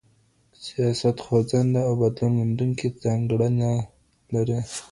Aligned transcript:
سياست 0.65 1.15
خوځنده 1.25 1.81
او 1.87 1.93
بدلون 2.01 2.31
موندونکې 2.37 2.87
ځانګړنه 3.03 3.71
لري. 4.33 4.59